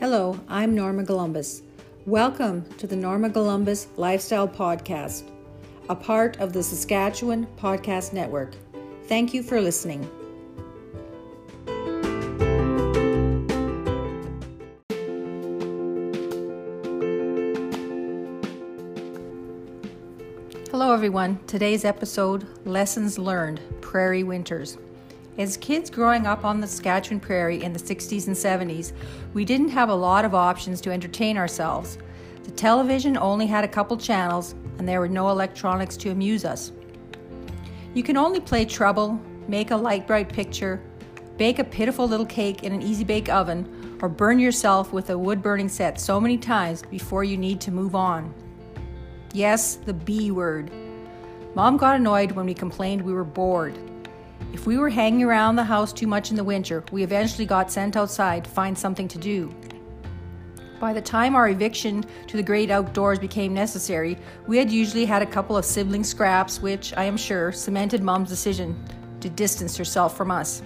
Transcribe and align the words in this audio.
Hello, 0.00 0.40
I'm 0.48 0.74
Norma 0.74 1.04
Columbus. 1.04 1.60
Welcome 2.06 2.64
to 2.78 2.86
the 2.86 2.96
Norma 2.96 3.28
Columbus 3.28 3.86
Lifestyle 3.98 4.48
Podcast, 4.48 5.24
a 5.90 5.94
part 5.94 6.40
of 6.40 6.54
the 6.54 6.62
Saskatchewan 6.62 7.46
Podcast 7.58 8.14
Network. 8.14 8.54
Thank 9.08 9.34
you 9.34 9.42
for 9.42 9.60
listening. 9.60 10.10
Hello, 20.70 20.94
everyone. 20.94 21.38
Today's 21.46 21.84
episode 21.84 22.46
Lessons 22.64 23.18
Learned 23.18 23.60
Prairie 23.82 24.24
Winters. 24.24 24.78
As 25.40 25.56
kids 25.56 25.88
growing 25.88 26.26
up 26.26 26.44
on 26.44 26.60
the 26.60 26.66
Saskatchewan 26.66 27.18
prairie 27.18 27.62
in 27.62 27.72
the 27.72 27.78
60s 27.78 28.26
and 28.26 28.36
70s, 28.36 28.92
we 29.32 29.46
didn't 29.46 29.70
have 29.70 29.88
a 29.88 29.94
lot 29.94 30.26
of 30.26 30.34
options 30.34 30.82
to 30.82 30.90
entertain 30.90 31.38
ourselves. 31.38 31.96
The 32.44 32.50
television 32.50 33.16
only 33.16 33.46
had 33.46 33.64
a 33.64 33.68
couple 33.68 33.96
channels, 33.96 34.54
and 34.76 34.86
there 34.86 35.00
were 35.00 35.08
no 35.08 35.30
electronics 35.30 35.96
to 35.96 36.10
amuse 36.10 36.44
us. 36.44 36.72
You 37.94 38.02
can 38.02 38.18
only 38.18 38.38
play 38.38 38.66
Trouble, 38.66 39.18
make 39.48 39.70
a 39.70 39.76
Lite-Brite 39.76 40.30
picture, 40.30 40.78
bake 41.38 41.58
a 41.58 41.64
pitiful 41.64 42.06
little 42.06 42.26
cake 42.26 42.62
in 42.62 42.74
an 42.74 42.82
easy 42.82 43.04
bake 43.04 43.30
oven, 43.30 43.96
or 44.02 44.10
burn 44.10 44.38
yourself 44.38 44.92
with 44.92 45.08
a 45.08 45.16
wood 45.16 45.40
burning 45.40 45.70
set 45.70 45.98
so 45.98 46.20
many 46.20 46.36
times 46.36 46.82
before 46.90 47.24
you 47.24 47.38
need 47.38 47.62
to 47.62 47.70
move 47.70 47.94
on. 47.94 48.34
Yes, 49.32 49.76
the 49.76 49.94
B 49.94 50.30
word. 50.32 50.70
Mom 51.54 51.78
got 51.78 51.96
annoyed 51.96 52.32
when 52.32 52.44
we 52.44 52.52
complained 52.52 53.00
we 53.00 53.14
were 53.14 53.24
bored. 53.24 53.78
If 54.52 54.66
we 54.66 54.78
were 54.78 54.90
hanging 54.90 55.22
around 55.22 55.56
the 55.56 55.64
house 55.64 55.92
too 55.92 56.08
much 56.08 56.30
in 56.30 56.36
the 56.36 56.44
winter, 56.44 56.82
we 56.90 57.04
eventually 57.04 57.46
got 57.46 57.70
sent 57.70 57.96
outside 57.96 58.44
to 58.44 58.50
find 58.50 58.76
something 58.76 59.06
to 59.08 59.18
do. 59.18 59.54
By 60.80 60.92
the 60.92 61.00
time 61.00 61.36
our 61.36 61.48
eviction 61.48 62.04
to 62.26 62.36
the 62.36 62.42
great 62.42 62.70
outdoors 62.70 63.18
became 63.18 63.54
necessary, 63.54 64.18
we 64.46 64.56
had 64.58 64.70
usually 64.70 65.04
had 65.04 65.22
a 65.22 65.26
couple 65.26 65.56
of 65.56 65.64
sibling 65.64 66.02
scraps, 66.02 66.60
which, 66.60 66.92
I 66.96 67.04
am 67.04 67.16
sure, 67.16 67.52
cemented 67.52 68.02
Mom's 68.02 68.28
decision 68.28 68.82
to 69.20 69.28
distance 69.30 69.76
herself 69.76 70.16
from 70.16 70.30
us. 70.30 70.62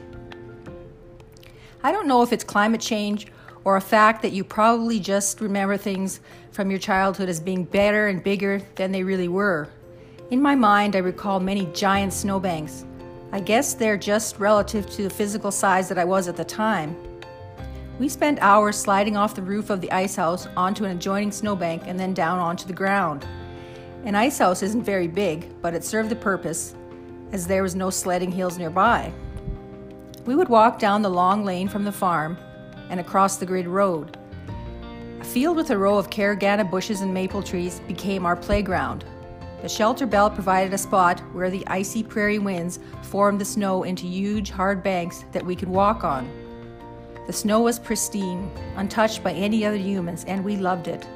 I 1.82 1.92
don't 1.92 2.08
know 2.08 2.22
if 2.22 2.32
it's 2.32 2.44
climate 2.44 2.80
change 2.80 3.26
or 3.64 3.76
a 3.76 3.82
fact 3.82 4.22
that 4.22 4.32
you 4.32 4.44
probably 4.44 4.98
just 4.98 5.40
remember 5.40 5.76
things 5.76 6.20
from 6.52 6.70
your 6.70 6.78
childhood 6.78 7.28
as 7.28 7.38
being 7.38 7.64
better 7.64 8.06
and 8.06 8.22
bigger 8.22 8.62
than 8.76 8.92
they 8.92 9.02
really 9.02 9.28
were. 9.28 9.68
In 10.30 10.40
my 10.40 10.54
mind, 10.54 10.96
I 10.96 11.00
recall 11.00 11.38
many 11.38 11.66
giant 11.74 12.14
snowbanks 12.14 12.86
I 13.34 13.40
guess 13.40 13.74
they're 13.74 13.96
just 13.96 14.38
relative 14.38 14.88
to 14.90 15.02
the 15.02 15.10
physical 15.10 15.50
size 15.50 15.88
that 15.88 15.98
I 15.98 16.04
was 16.04 16.28
at 16.28 16.36
the 16.36 16.44
time. 16.44 16.96
We 17.98 18.08
spent 18.08 18.38
hours 18.40 18.78
sliding 18.78 19.16
off 19.16 19.34
the 19.34 19.42
roof 19.42 19.70
of 19.70 19.80
the 19.80 19.90
ice 19.90 20.14
house 20.14 20.46
onto 20.56 20.84
an 20.84 20.92
adjoining 20.92 21.32
snowbank 21.32 21.82
and 21.86 21.98
then 21.98 22.14
down 22.14 22.38
onto 22.38 22.64
the 22.64 22.72
ground. 22.72 23.26
An 24.04 24.14
ice 24.14 24.38
house 24.38 24.62
isn't 24.62 24.84
very 24.84 25.08
big, 25.08 25.48
but 25.62 25.74
it 25.74 25.82
served 25.82 26.10
the 26.10 26.16
purpose, 26.16 26.76
as 27.32 27.44
there 27.44 27.64
was 27.64 27.74
no 27.74 27.90
sledding 27.90 28.30
hills 28.30 28.56
nearby. 28.56 29.12
We 30.26 30.36
would 30.36 30.48
walk 30.48 30.78
down 30.78 31.02
the 31.02 31.10
long 31.10 31.44
lane 31.44 31.66
from 31.66 31.82
the 31.82 31.90
farm 31.90 32.38
and 32.88 33.00
across 33.00 33.38
the 33.38 33.46
grid 33.46 33.66
road. 33.66 34.16
A 35.20 35.24
field 35.24 35.56
with 35.56 35.70
a 35.70 35.76
row 35.76 35.98
of 35.98 36.08
caragana 36.08 36.70
bushes 36.70 37.00
and 37.00 37.12
maple 37.12 37.42
trees 37.42 37.80
became 37.88 38.26
our 38.26 38.36
playground. 38.36 39.04
The 39.64 39.70
shelter 39.70 40.04
belt 40.04 40.34
provided 40.34 40.74
a 40.74 40.76
spot 40.76 41.20
where 41.32 41.48
the 41.48 41.66
icy 41.66 42.02
prairie 42.02 42.38
winds 42.38 42.80
formed 43.00 43.40
the 43.40 43.46
snow 43.46 43.84
into 43.84 44.04
huge, 44.04 44.50
hard 44.50 44.82
banks 44.82 45.24
that 45.32 45.42
we 45.42 45.56
could 45.56 45.70
walk 45.70 46.04
on. 46.04 46.28
The 47.26 47.32
snow 47.32 47.62
was 47.62 47.78
pristine, 47.78 48.50
untouched 48.76 49.24
by 49.24 49.32
any 49.32 49.64
other 49.64 49.78
humans, 49.78 50.24
and 50.24 50.44
we 50.44 50.58
loved 50.58 50.86
it. 50.86 51.08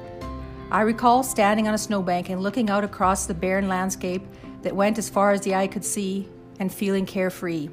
I 0.70 0.80
recall 0.80 1.22
standing 1.22 1.68
on 1.68 1.74
a 1.74 1.78
snowbank 1.78 2.30
and 2.30 2.42
looking 2.42 2.70
out 2.70 2.84
across 2.84 3.26
the 3.26 3.34
barren 3.34 3.68
landscape 3.68 4.26
that 4.62 4.74
went 4.74 4.96
as 4.96 5.10
far 5.10 5.32
as 5.32 5.42
the 5.42 5.54
eye 5.54 5.66
could 5.66 5.84
see 5.84 6.26
and 6.58 6.72
feeling 6.72 7.04
carefree. 7.04 7.68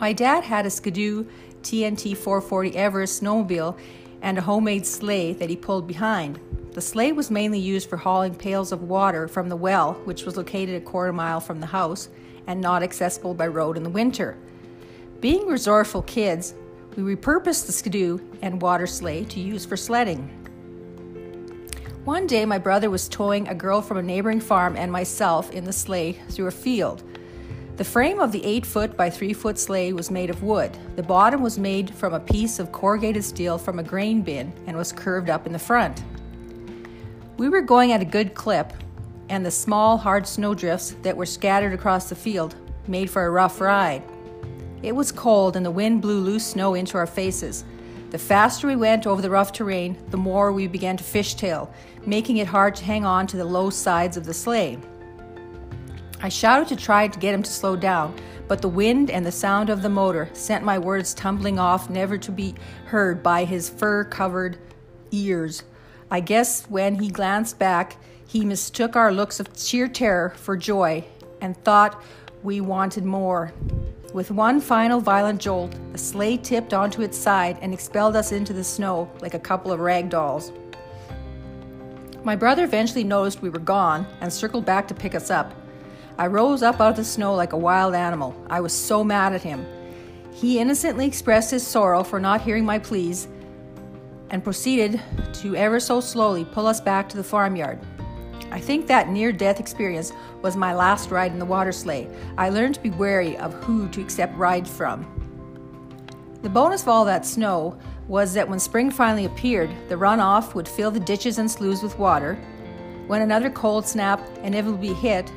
My 0.00 0.12
dad 0.12 0.42
had 0.42 0.66
a 0.66 0.70
Skidoo 0.70 1.24
TNT 1.62 2.16
440 2.16 2.76
Everest 2.76 3.22
snowmobile 3.22 3.78
and 4.22 4.38
a 4.38 4.42
homemade 4.42 4.84
sleigh 4.84 5.34
that 5.34 5.50
he 5.50 5.54
pulled 5.54 5.86
behind. 5.86 6.40
The 6.74 6.80
sleigh 6.80 7.12
was 7.12 7.30
mainly 7.30 7.60
used 7.60 7.88
for 7.88 7.96
hauling 7.96 8.34
pails 8.34 8.72
of 8.72 8.82
water 8.82 9.28
from 9.28 9.48
the 9.48 9.54
well, 9.54 9.92
which 10.06 10.24
was 10.24 10.36
located 10.36 10.74
a 10.74 10.84
quarter 10.84 11.12
mile 11.12 11.38
from 11.38 11.60
the 11.60 11.66
house 11.66 12.08
and 12.48 12.60
not 12.60 12.82
accessible 12.82 13.32
by 13.32 13.46
road 13.46 13.76
in 13.76 13.84
the 13.84 13.90
winter. 13.90 14.36
Being 15.20 15.46
resourceful 15.46 16.02
kids, 16.02 16.54
we 16.96 17.14
repurposed 17.14 17.66
the 17.66 17.72
skidoo 17.72 18.18
and 18.42 18.60
water 18.60 18.88
sleigh 18.88 19.24
to 19.26 19.38
use 19.38 19.64
for 19.64 19.76
sledding. 19.76 20.28
One 22.04 22.26
day, 22.26 22.44
my 22.44 22.58
brother 22.58 22.90
was 22.90 23.08
towing 23.08 23.46
a 23.46 23.54
girl 23.54 23.80
from 23.80 23.98
a 23.98 24.02
neighboring 24.02 24.40
farm 24.40 24.76
and 24.76 24.90
myself 24.90 25.52
in 25.52 25.62
the 25.62 25.72
sleigh 25.72 26.18
through 26.30 26.48
a 26.48 26.50
field. 26.50 27.04
The 27.76 27.84
frame 27.84 28.18
of 28.18 28.32
the 28.32 28.44
8 28.44 28.66
foot 28.66 28.96
by 28.96 29.10
3 29.10 29.32
foot 29.32 29.60
sleigh 29.60 29.92
was 29.92 30.10
made 30.10 30.28
of 30.28 30.42
wood. 30.42 30.76
The 30.96 31.04
bottom 31.04 31.40
was 31.40 31.56
made 31.56 31.94
from 31.94 32.14
a 32.14 32.20
piece 32.20 32.58
of 32.58 32.72
corrugated 32.72 33.22
steel 33.22 33.58
from 33.58 33.78
a 33.78 33.84
grain 33.84 34.22
bin 34.22 34.52
and 34.66 34.76
was 34.76 34.92
curved 34.92 35.30
up 35.30 35.46
in 35.46 35.52
the 35.52 35.58
front. 35.58 36.02
We 37.36 37.48
were 37.48 37.62
going 37.62 37.90
at 37.90 38.00
a 38.00 38.04
good 38.04 38.34
clip, 38.34 38.72
and 39.28 39.44
the 39.44 39.50
small, 39.50 39.96
hard 39.96 40.24
snowdrifts 40.24 40.92
that 41.02 41.16
were 41.16 41.26
scattered 41.26 41.72
across 41.72 42.08
the 42.08 42.14
field 42.14 42.54
made 42.86 43.10
for 43.10 43.26
a 43.26 43.30
rough 43.30 43.60
ride. 43.60 44.04
It 44.84 44.94
was 44.94 45.10
cold, 45.10 45.56
and 45.56 45.66
the 45.66 45.70
wind 45.70 46.00
blew 46.00 46.20
loose 46.20 46.46
snow 46.46 46.74
into 46.74 46.96
our 46.96 47.08
faces. 47.08 47.64
The 48.10 48.18
faster 48.18 48.68
we 48.68 48.76
went 48.76 49.04
over 49.04 49.20
the 49.20 49.30
rough 49.30 49.50
terrain, 49.50 49.98
the 50.10 50.16
more 50.16 50.52
we 50.52 50.68
began 50.68 50.96
to 50.96 51.02
fishtail, 51.02 51.68
making 52.06 52.36
it 52.36 52.46
hard 52.46 52.76
to 52.76 52.84
hang 52.84 53.04
on 53.04 53.26
to 53.26 53.36
the 53.36 53.44
low 53.44 53.68
sides 53.68 54.16
of 54.16 54.26
the 54.26 54.34
sleigh. 54.34 54.78
I 56.20 56.28
shouted 56.28 56.68
to 56.68 56.76
try 56.76 57.08
to 57.08 57.18
get 57.18 57.34
him 57.34 57.42
to 57.42 57.50
slow 57.50 57.74
down, 57.74 58.14
but 58.46 58.62
the 58.62 58.68
wind 58.68 59.10
and 59.10 59.26
the 59.26 59.32
sound 59.32 59.70
of 59.70 59.82
the 59.82 59.88
motor 59.88 60.30
sent 60.34 60.64
my 60.64 60.78
words 60.78 61.12
tumbling 61.12 61.58
off, 61.58 61.90
never 61.90 62.16
to 62.16 62.30
be 62.30 62.54
heard 62.84 63.24
by 63.24 63.44
his 63.44 63.68
fur 63.68 64.04
covered 64.04 64.56
ears. 65.10 65.64
I 66.14 66.20
guess 66.20 66.64
when 66.66 66.94
he 66.94 67.08
glanced 67.08 67.58
back, 67.58 67.96
he 68.24 68.44
mistook 68.44 68.94
our 68.94 69.12
looks 69.12 69.40
of 69.40 69.48
sheer 69.56 69.88
terror 69.88 70.32
for 70.36 70.56
joy 70.56 71.02
and 71.40 71.56
thought 71.64 72.00
we 72.44 72.60
wanted 72.60 73.04
more. 73.04 73.52
With 74.12 74.30
one 74.30 74.60
final 74.60 75.00
violent 75.00 75.40
jolt, 75.40 75.74
the 75.90 75.98
sleigh 75.98 76.36
tipped 76.36 76.72
onto 76.72 77.02
its 77.02 77.18
side 77.18 77.58
and 77.60 77.74
expelled 77.74 78.14
us 78.14 78.30
into 78.30 78.52
the 78.52 78.62
snow 78.62 79.10
like 79.22 79.34
a 79.34 79.40
couple 79.40 79.72
of 79.72 79.80
rag 79.80 80.08
dolls. 80.08 80.52
My 82.22 82.36
brother 82.36 82.62
eventually 82.62 83.02
noticed 83.02 83.42
we 83.42 83.50
were 83.50 83.58
gone 83.58 84.06
and 84.20 84.32
circled 84.32 84.64
back 84.64 84.86
to 84.86 84.94
pick 84.94 85.16
us 85.16 85.32
up. 85.32 85.52
I 86.16 86.28
rose 86.28 86.62
up 86.62 86.80
out 86.80 86.90
of 86.90 86.96
the 86.96 87.04
snow 87.04 87.34
like 87.34 87.54
a 87.54 87.58
wild 87.58 87.92
animal. 87.92 88.40
I 88.48 88.60
was 88.60 88.72
so 88.72 89.02
mad 89.02 89.32
at 89.32 89.42
him. 89.42 89.66
He 90.32 90.60
innocently 90.60 91.08
expressed 91.08 91.50
his 91.50 91.66
sorrow 91.66 92.04
for 92.04 92.20
not 92.20 92.42
hearing 92.42 92.64
my 92.64 92.78
pleas 92.78 93.26
and 94.34 94.42
proceeded 94.42 95.00
to 95.32 95.54
ever 95.54 95.78
so 95.78 96.00
slowly 96.00 96.44
pull 96.44 96.66
us 96.66 96.80
back 96.80 97.08
to 97.08 97.16
the 97.16 97.22
farmyard. 97.22 97.78
I 98.50 98.58
think 98.58 98.88
that 98.88 99.08
near 99.08 99.30
death 99.30 99.60
experience 99.60 100.12
was 100.42 100.56
my 100.56 100.74
last 100.74 101.12
ride 101.12 101.30
in 101.30 101.38
the 101.38 101.44
water 101.44 101.70
sleigh. 101.70 102.08
I 102.36 102.48
learned 102.48 102.74
to 102.74 102.80
be 102.80 102.90
wary 102.90 103.36
of 103.36 103.54
who 103.62 103.88
to 103.90 104.00
accept 104.00 104.36
rides 104.36 104.68
from. 104.68 105.06
The 106.42 106.48
bonus 106.48 106.82
of 106.82 106.88
all 106.88 107.04
that 107.04 107.24
snow 107.24 107.78
was 108.08 108.34
that 108.34 108.48
when 108.48 108.58
spring 108.58 108.90
finally 108.90 109.26
appeared, 109.26 109.70
the 109.88 109.94
runoff 109.94 110.56
would 110.56 110.66
fill 110.66 110.90
the 110.90 110.98
ditches 110.98 111.38
and 111.38 111.48
sloughs 111.48 111.84
with 111.84 111.96
water. 111.96 112.34
When 113.06 113.22
another 113.22 113.50
cold 113.50 113.86
snap 113.86 114.20
inevitably 114.42 114.94
hit, 114.94 115.32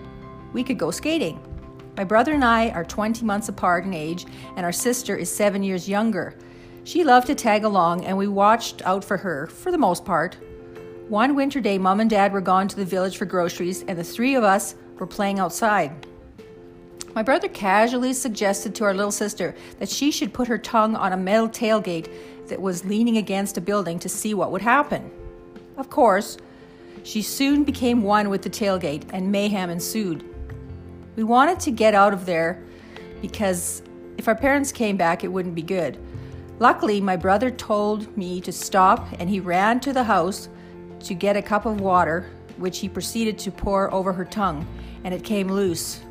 we 0.54 0.64
could 0.64 0.80
go 0.80 0.90
skating. 0.90 1.40
My 1.96 2.04
brother 2.04 2.34
and 2.34 2.44
I 2.44 2.72
are 2.72 2.84
20 2.84 3.24
months 3.24 3.48
apart 3.48 3.86
in 3.86 3.94
age, 3.94 4.26
and 4.56 4.66
our 4.66 4.72
sister 4.72 5.16
is 5.16 5.32
seven 5.32 5.62
years 5.62 5.88
younger. 5.88 6.34
She 6.88 7.04
loved 7.04 7.28
to 7.28 7.36
tag 7.36 7.66
along, 7.66 8.06
and 8.06 8.18
we 8.18 8.30
watched 8.30 8.82
out 8.86 9.04
for 9.04 9.18
her, 9.18 9.48
for 9.48 9.74
the 9.74 9.78
most 9.78 10.06
part. 10.06 10.38
One 11.10 11.36
winter 11.36 11.60
day, 11.60 11.78
Mom 11.78 12.00
and 12.00 12.10
Dad 12.10 12.32
were 12.32 12.40
gone 12.40 12.70
to 12.70 12.78
the 12.78 12.86
village 12.86 13.18
for 13.18 13.26
groceries, 13.26 13.84
and 13.90 14.00
the 14.00 14.06
three 14.06 14.36
of 14.36 14.46
us 14.46 14.76
were 14.98 15.06
playing 15.06 15.38
outside. 15.38 16.08
My 17.14 17.24
brother 17.24 17.50
casually 17.50 18.14
suggested 18.14 18.74
to 18.76 18.86
our 18.86 18.94
little 18.94 19.12
sister 19.12 19.54
that 19.80 19.90
she 19.90 20.12
should 20.12 20.34
put 20.34 20.48
her 20.48 20.58
tongue 20.58 20.96
on 20.96 21.12
a 21.12 21.18
metal 21.18 21.50
tailgate 21.50 22.10
that 22.48 22.62
was 22.62 22.86
leaning 22.86 23.18
against 23.18 23.58
a 23.58 23.62
building 23.62 24.00
to 24.00 24.08
see 24.08 24.34
what 24.34 24.54
would 24.54 24.62
happen. 24.62 25.12
Of 25.76 25.90
course, 25.90 26.38
she 27.04 27.22
soon 27.22 27.66
became 27.66 28.02
one 28.02 28.30
with 28.30 28.44
the 28.44 28.50
tailgate, 28.50 29.10
and 29.12 29.30
mayhem 29.30 29.70
ensued. 29.70 30.24
We 31.18 31.26
wanted 31.26 31.60
to 31.60 31.72
get 31.72 31.94
out 31.94 32.14
of 32.14 32.26
there 32.26 32.64
because 33.22 33.84
if 34.18 34.30
our 34.30 34.36
parents 34.36 34.72
came 34.72 34.96
back, 34.96 35.26
it 35.26 35.28
wouldn't 35.28 35.54
be 35.54 35.64
good. 35.64 36.00
Luckily, 36.60 37.00
my 37.00 37.16
brother 37.16 37.52
told 37.52 38.18
me 38.18 38.42
to 38.42 38.52
stop 38.52 39.08
and 39.20 39.30
he 39.30 39.40
ran 39.40 39.80
to 39.82 39.94
the 39.94 40.04
house 40.04 40.50
to 41.02 41.14
get 41.14 41.38
a 41.38 41.42
cup 41.42 41.66
of 41.66 41.82
water, 41.82 42.32
which 42.58 42.80
he 42.80 42.90
proceeded 42.90 43.38
to 43.40 43.52
pour 43.52 43.94
over 43.94 44.12
her 44.12 44.26
tongue, 44.26 44.66
and 45.04 45.14
it 45.14 45.24
came 45.24 45.48
loose. 45.48 46.02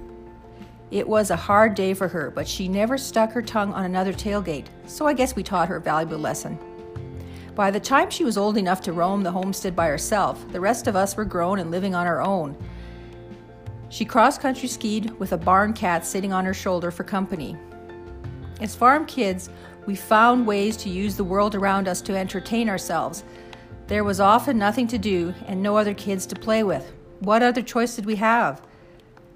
It 0.93 1.09
was 1.09 1.31
a 1.31 1.37
hard 1.37 1.75
day 1.75 1.95
for 1.95 2.07
her, 2.07 2.31
but 2.31 2.47
she 2.47 2.69
never 2.69 2.97
stuck 2.97 3.33
her 3.33 3.43
tongue 3.43 3.73
on 3.73 3.85
another 3.85 4.13
tailgate, 4.13 4.67
so 4.87 5.07
I 5.07 5.15
guess 5.15 5.35
we 5.35 5.43
taught 5.43 5.69
her 5.69 5.77
a 5.77 5.81
valuable 5.81 6.19
lesson. 6.19 6.57
By 7.57 7.73
the 7.73 7.81
time 7.81 8.11
she 8.11 8.23
was 8.23 8.39
old 8.39 8.57
enough 8.57 8.81
to 8.83 8.93
roam 8.93 9.25
the 9.25 9.33
homestead 9.33 9.75
by 9.75 9.89
herself, 9.89 10.47
the 10.53 10.61
rest 10.61 10.87
of 10.87 10.95
us 10.95 11.17
were 11.17 11.25
grown 11.25 11.59
and 11.59 11.73
living 11.73 11.97
on 11.97 12.07
our 12.07 12.21
own. 12.21 12.57
She 13.89 14.05
cross 14.05 14.39
country 14.39 14.69
skied 14.69 15.11
with 15.19 15.33
a 15.33 15.39
barn 15.39 15.73
cat 15.73 16.07
sitting 16.07 16.33
on 16.33 16.45
her 16.45 16.55
shoulder 16.55 16.93
for 16.93 17.03
company. 17.03 17.57
As 18.61 18.75
farm 18.75 19.05
kids, 19.05 19.51
we 19.85 19.95
found 19.95 20.47
ways 20.47 20.79
to 20.79 20.89
use 20.89 21.17
the 21.17 21.25
world 21.25 21.55
around 21.55 21.89
us 21.89 22.01
to 22.03 22.17
entertain 22.17 22.71
ourselves. 22.71 23.23
There 23.87 24.03
was 24.03 24.19
often 24.19 24.59
nothing 24.59 24.87
to 24.89 24.99
do 24.99 25.35
and 25.47 25.63
no 25.63 25.77
other 25.77 25.93
kids 25.93 26.25
to 26.27 26.35
play 26.35 26.63
with. 26.63 26.93
What 27.21 27.43
other 27.43 27.63
choice 27.63 27.97
did 27.97 28.07
we 28.07 28.17
have? 28.17 28.63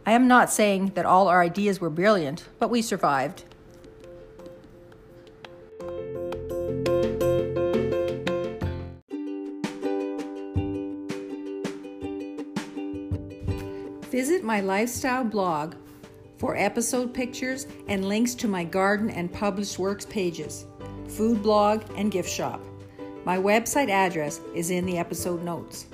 I 0.07 0.13
am 0.13 0.27
not 0.27 0.51
saying 0.51 0.93
that 0.95 1.05
all 1.05 1.29
our 1.29 1.43
ideas 1.43 1.81
were 1.81 1.91
brilliant, 1.91 2.49
but 2.59 2.71
we 2.71 2.81
survived. 2.81 3.45
Visit 14.11 14.43
my 14.43 14.61
lifestyle 14.61 15.25
blog 15.25 15.75
for 16.41 16.57
episode 16.57 17.13
pictures 17.13 17.67
and 17.87 18.09
links 18.09 18.35
to 18.35 18.49
my 18.49 18.65
garden 18.65 19.11
and 19.11 19.31
published 19.31 19.79
works 19.79 20.07
pages, 20.07 20.65
food 21.07 21.43
blog, 21.43 21.83
and 21.97 22.11
gift 22.11 22.31
shop. 22.31 22.63
My 23.27 23.37
website 23.37 23.91
address 23.91 24.41
is 24.55 24.71
in 24.71 24.87
the 24.87 24.97
episode 24.97 25.43
notes. 25.43 25.85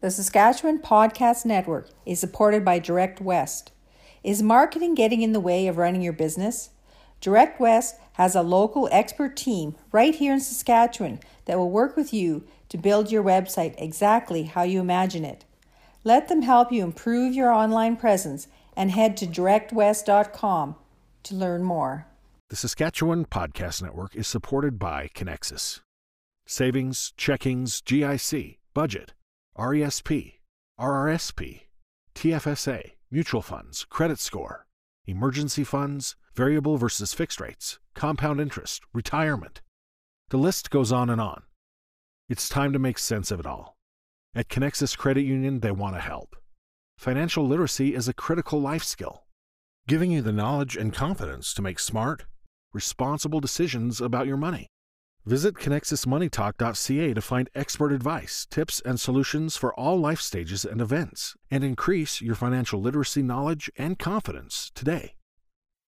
The 0.00 0.10
Saskatchewan 0.10 0.80
Podcast 0.80 1.44
Network 1.44 1.88
is 2.04 2.18
supported 2.18 2.64
by 2.64 2.80
Direct 2.80 3.20
West. 3.20 3.70
Is 4.24 4.42
marketing 4.42 4.96
getting 4.96 5.22
in 5.22 5.32
the 5.32 5.38
way 5.38 5.68
of 5.68 5.78
running 5.78 6.02
your 6.02 6.12
business? 6.12 6.70
Direct 7.20 7.60
West 7.60 7.94
has 8.14 8.34
a 8.34 8.42
local 8.42 8.88
expert 8.90 9.36
team 9.36 9.76
right 9.92 10.16
here 10.16 10.32
in 10.32 10.40
Saskatchewan 10.40 11.20
that 11.44 11.58
will 11.58 11.70
work 11.70 11.96
with 11.96 12.12
you 12.12 12.44
to 12.70 12.76
build 12.76 13.12
your 13.12 13.22
website 13.22 13.76
exactly 13.78 14.42
how 14.44 14.64
you 14.64 14.80
imagine 14.80 15.24
it. 15.24 15.44
Let 16.04 16.28
them 16.28 16.42
help 16.42 16.72
you 16.72 16.82
improve 16.82 17.34
your 17.34 17.50
online 17.50 17.96
presence 17.96 18.48
and 18.76 18.90
head 18.90 19.16
to 19.18 19.26
directwest.com 19.26 20.76
to 21.24 21.34
learn 21.34 21.62
more. 21.62 22.06
The 22.48 22.56
Saskatchewan 22.56 23.26
Podcast 23.26 23.82
Network 23.82 24.16
is 24.16 24.26
supported 24.26 24.78
by 24.78 25.08
Conexus. 25.14 25.80
Savings, 26.46 27.12
checkings, 27.18 27.82
GIC, 27.82 28.56
budget, 28.72 29.12
RESP, 29.58 30.34
RRSP, 30.80 31.60
TFSA, 32.14 32.92
mutual 33.10 33.42
funds, 33.42 33.84
credit 33.84 34.18
score, 34.18 34.66
emergency 35.06 35.64
funds, 35.64 36.16
variable 36.34 36.76
versus 36.78 37.12
fixed 37.12 37.40
rates, 37.40 37.78
compound 37.94 38.40
interest, 38.40 38.82
retirement. 38.94 39.60
The 40.30 40.38
list 40.38 40.70
goes 40.70 40.90
on 40.90 41.10
and 41.10 41.20
on. 41.20 41.42
It's 42.28 42.48
time 42.48 42.72
to 42.72 42.78
make 42.78 42.98
sense 42.98 43.30
of 43.30 43.40
it 43.40 43.46
all. 43.46 43.76
At 44.32 44.48
Conexus 44.48 44.96
Credit 44.96 45.24
Union, 45.24 45.58
they 45.58 45.72
want 45.72 45.96
to 45.96 46.00
help. 46.00 46.36
Financial 46.96 47.44
literacy 47.44 47.96
is 47.96 48.06
a 48.06 48.14
critical 48.14 48.60
life 48.60 48.84
skill, 48.84 49.24
giving 49.88 50.12
you 50.12 50.22
the 50.22 50.30
knowledge 50.30 50.76
and 50.76 50.94
confidence 50.94 51.52
to 51.54 51.62
make 51.62 51.80
smart, 51.80 52.26
responsible 52.72 53.40
decisions 53.40 54.00
about 54.00 54.28
your 54.28 54.36
money. 54.36 54.68
Visit 55.26 55.56
conexusmoneytalk.ca 55.56 57.12
to 57.12 57.20
find 57.20 57.50
expert 57.56 57.90
advice, 57.92 58.46
tips, 58.48 58.80
and 58.84 59.00
solutions 59.00 59.56
for 59.56 59.74
all 59.74 59.98
life 59.98 60.20
stages 60.20 60.64
and 60.64 60.80
events, 60.80 61.34
and 61.50 61.64
increase 61.64 62.20
your 62.20 62.36
financial 62.36 62.80
literacy 62.80 63.22
knowledge 63.22 63.68
and 63.76 63.98
confidence 63.98 64.70
today. 64.76 65.14